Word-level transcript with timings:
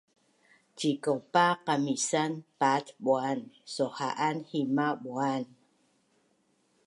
Cikaupa 0.77 1.45
qamisan 1.65 2.33
paat 2.59 2.85
buan 3.03 3.39
sauha’an 3.73 4.37
hima’ 4.49 4.87
buan 5.03 5.43